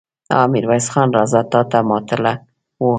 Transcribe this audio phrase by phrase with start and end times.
[0.31, 0.39] ها!
[0.51, 1.09] ميرويس خان!
[1.17, 2.33] راځه، تاته ماتله
[2.81, 2.89] وو.